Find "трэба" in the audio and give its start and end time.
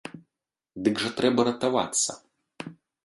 1.19-1.45